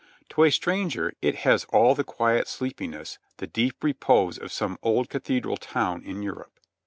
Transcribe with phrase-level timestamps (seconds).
[0.29, 5.09] To a stranger it has all the quiet sleepiness, the deep repose of some old
[5.11, 6.59] cathedral town in Europe.